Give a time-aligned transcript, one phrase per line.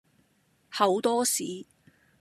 [0.71, 1.43] 厚多士